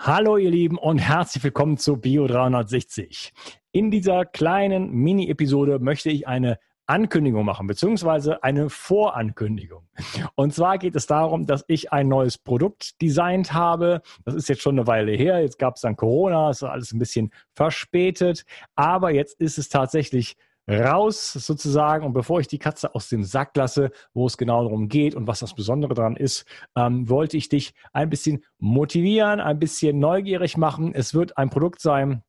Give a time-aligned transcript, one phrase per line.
[0.00, 3.32] Hallo ihr Lieben und herzlich willkommen zu Bio 360.
[3.72, 9.88] In dieser kleinen Mini-Episode möchte ich eine Ankündigung machen, beziehungsweise eine Vorankündigung.
[10.36, 14.00] Und zwar geht es darum, dass ich ein neues Produkt designt habe.
[14.24, 15.40] Das ist jetzt schon eine Weile her.
[15.40, 18.44] Jetzt gab es dann Corona, ist alles ein bisschen verspätet.
[18.76, 20.36] Aber jetzt ist es tatsächlich
[20.68, 22.04] raus sozusagen.
[22.04, 25.26] Und bevor ich die Katze aus dem Sack lasse, wo es genau darum geht und
[25.26, 26.44] was das Besondere daran ist,
[26.76, 30.94] ähm, wollte ich dich ein bisschen motivieren, ein bisschen neugierig machen.
[30.94, 32.22] Es wird ein Produkt sein,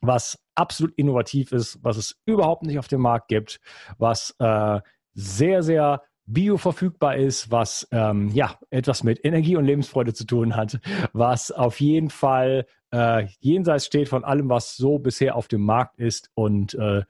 [0.00, 3.60] was absolut innovativ ist, was es überhaupt nicht auf dem Markt gibt,
[3.98, 4.80] was äh,
[5.14, 10.80] sehr, sehr bioverfügbar ist, was ähm, ja etwas mit Energie und Lebensfreude zu tun hat,
[11.12, 15.98] was auf jeden Fall äh, jenseits steht von allem, was so bisher auf dem Markt
[15.98, 17.02] ist und äh,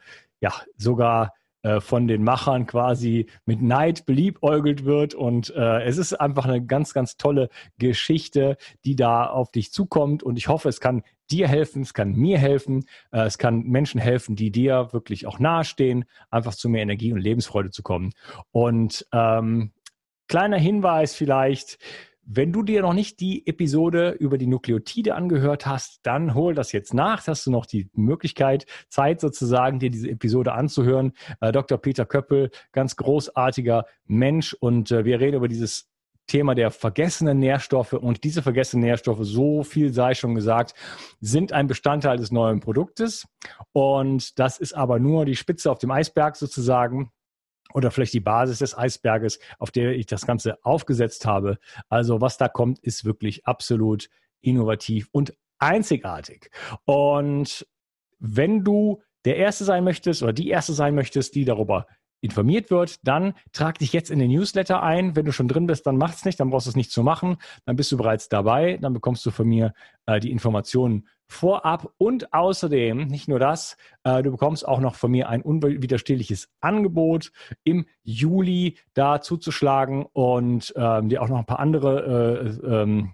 [0.42, 1.32] ja sogar
[1.62, 5.14] äh, von den Machern quasi mit Neid beliebäugelt wird.
[5.14, 10.24] Und äh, es ist einfach eine ganz, ganz tolle Geschichte, die da auf dich zukommt.
[10.24, 14.00] Und ich hoffe, es kann dir helfen, es kann mir helfen, äh, es kann Menschen
[14.00, 18.12] helfen, die dir wirklich auch nahestehen, einfach zu mehr Energie und Lebensfreude zu kommen.
[18.50, 19.70] Und ähm,
[20.26, 21.78] kleiner Hinweis vielleicht,
[22.34, 26.72] wenn du dir noch nicht die Episode über die Nukleotide angehört hast, dann hol das
[26.72, 27.26] jetzt nach.
[27.26, 31.12] Hast du noch die Möglichkeit, Zeit sozusagen, dir diese Episode anzuhören.
[31.40, 31.78] Äh, Dr.
[31.78, 35.90] Peter Köppel, ganz großartiger Mensch und äh, wir reden über dieses
[36.26, 40.74] Thema der vergessenen Nährstoffe und diese vergessenen Nährstoffe, so viel sei schon gesagt,
[41.20, 43.26] sind ein Bestandteil des neuen Produktes
[43.72, 47.10] und das ist aber nur die Spitze auf dem Eisberg sozusagen
[47.74, 51.58] oder vielleicht die Basis des Eisberges, auf der ich das Ganze aufgesetzt habe.
[51.88, 54.08] Also was da kommt, ist wirklich absolut
[54.40, 56.50] innovativ und einzigartig.
[56.84, 57.66] Und
[58.18, 61.86] wenn du der Erste sein möchtest oder die Erste sein möchtest, die darüber
[62.22, 65.16] informiert wird, dann trag dich jetzt in den Newsletter ein.
[65.16, 67.02] Wenn du schon drin bist, dann mach es nicht, dann brauchst du es nicht zu
[67.02, 67.36] machen.
[67.64, 69.74] Dann bist du bereits dabei, dann bekommst du von mir
[70.06, 75.10] äh, die Informationen vorab und außerdem, nicht nur das, äh, du bekommst auch noch von
[75.10, 77.32] mir ein unwiderstehliches Angebot
[77.64, 83.12] im Juli da zuzuschlagen und ähm, dir auch noch ein paar andere äh, ähm,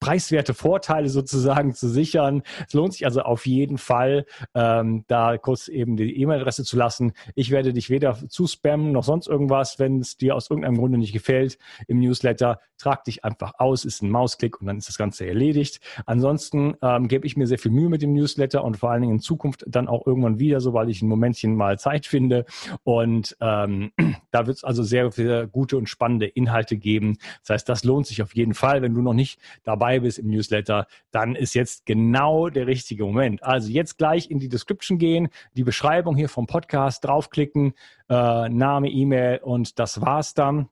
[0.00, 2.42] preiswerte Vorteile sozusagen zu sichern.
[2.66, 7.12] Es lohnt sich also auf jeden Fall, ähm, da kurz eben die E-Mail-Adresse zu lassen.
[7.34, 10.98] Ich werde dich weder zu spammen noch sonst irgendwas, wenn es dir aus irgendeinem Grunde
[10.98, 11.58] nicht gefällt
[11.88, 12.60] im Newsletter.
[12.78, 15.80] Trag dich einfach aus, ist ein Mausklick und dann ist das Ganze erledigt.
[16.06, 19.14] Ansonsten ähm, gebe ich mir sehr viel Mühe mit dem Newsletter und vor allen Dingen
[19.14, 22.46] in Zukunft dann auch irgendwann wieder, sobald ich ein Momentchen mal Zeit finde.
[22.82, 23.92] Und ähm,
[24.32, 27.18] da wird es also sehr, sehr gute und spannende Inhalte geben.
[27.42, 28.82] Das heißt, das lohnt sich auf jeden Fall.
[28.82, 33.44] Wenn du noch nicht dabei bist im Newsletter, dann ist jetzt genau der richtige Moment.
[33.44, 37.74] Also jetzt gleich in die Description gehen, die Beschreibung hier vom Podcast draufklicken,
[38.08, 40.68] äh, Name, E-Mail und das war's dann.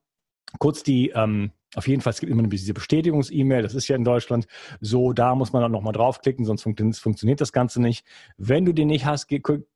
[0.58, 4.04] Kurz die ähm, auf jeden Fall, es gibt immer diese Bestätigungs-E-Mail, das ist ja in
[4.04, 4.46] Deutschland
[4.80, 8.04] so, da muss man dann nochmal draufklicken, sonst funktioniert das Ganze nicht.
[8.36, 9.28] Wenn du den nicht hast,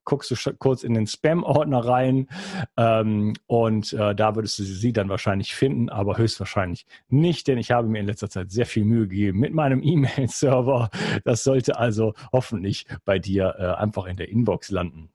[0.05, 2.29] guckst du kurz in den Spam-Ordner rein
[2.77, 7.71] ähm, und äh, da würdest du sie dann wahrscheinlich finden, aber höchstwahrscheinlich nicht, denn ich
[7.71, 10.91] habe mir in letzter Zeit sehr viel Mühe gegeben mit meinem E-Mail-Server.
[11.25, 15.11] Das sollte also hoffentlich bei dir äh, einfach in der Inbox landen.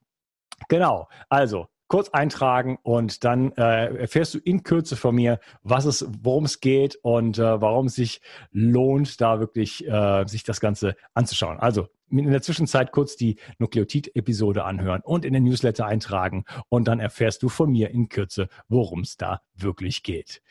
[0.67, 6.07] Genau, also kurz eintragen und dann äh, erfährst du in Kürze von mir, was es,
[6.21, 10.95] worum es geht und äh, warum es sich lohnt, da wirklich äh, sich das Ganze
[11.13, 11.59] anzuschauen.
[11.59, 16.99] Also in der Zwischenzeit kurz die Nukleotid-Episode anhören und in den Newsletter eintragen und dann
[16.99, 20.41] erfährst du von mir in Kürze, worum es da wirklich geht.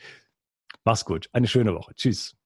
[0.83, 1.93] Mach's gut, eine schöne Woche.
[1.95, 2.38] Tschüss.